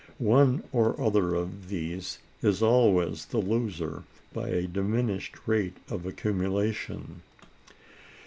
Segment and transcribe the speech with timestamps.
[0.17, 4.01] One or other of these is always the loser
[4.33, 7.21] by a diminished rate of accumulation.